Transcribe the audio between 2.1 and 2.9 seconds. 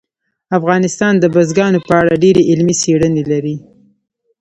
ډېرې علمي